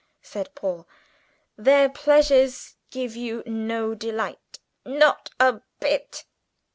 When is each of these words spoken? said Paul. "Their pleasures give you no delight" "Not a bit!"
said 0.23 0.49
Paul. 0.55 0.87
"Their 1.57 1.87
pleasures 1.87 2.73
give 2.89 3.15
you 3.15 3.43
no 3.45 3.93
delight" 3.93 4.57
"Not 4.83 5.29
a 5.39 5.61
bit!" 5.79 6.25